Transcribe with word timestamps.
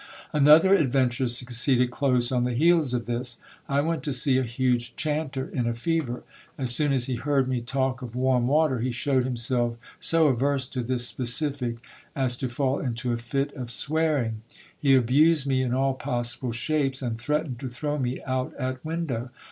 Another 0.33 0.73
adventure 0.73 1.27
succeeded 1.27 1.91
close 1.91 2.31
on 2.31 2.43
the 2.43 2.55
heels 2.55 2.91
of 2.91 3.05
this. 3.05 3.37
I 3.69 3.81
went 3.81 4.01
to 4.05 4.13
see 4.15 4.39
a 4.39 4.41
huge 4.41 4.95
chanter 4.95 5.47
in 5.53 5.67
a 5.67 5.75
fever. 5.75 6.23
As 6.57 6.73
soon 6.73 6.91
as 6.91 7.05
he 7.05 7.17
heard 7.17 7.47
me 7.47 7.61
talk 7.61 8.01
of 8.01 8.15
warm 8.15 8.47
water, 8.47 8.79
he 8.79 8.91
showed 8.91 9.25
himself 9.25 9.77
so 9.99 10.25
averse 10.25 10.65
to 10.69 10.81
this 10.81 11.05
specific, 11.05 11.75
as 12.15 12.35
to 12.37 12.49
fall 12.49 12.79
into 12.79 13.13
a 13.13 13.17
fit 13.17 13.53
of 13.53 13.69
swearing. 13.69 14.41
He 14.75 14.95
abused 14.95 15.45
me 15.45 15.61
in 15.61 15.71
all 15.71 15.93
possible 15.93 16.51
shapes, 16.51 17.03
"and 17.03 17.19
threatened 17.21 17.59
to 17.59 17.69
throw 17.69 17.99
me 17.99 18.23
out 18.23 18.55
at 18.57 18.83
window. 18.83 19.29